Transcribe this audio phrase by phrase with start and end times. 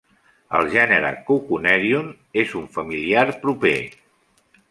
[0.59, 2.09] El gènere "Cocconerion"
[2.45, 3.77] és un familiar proper.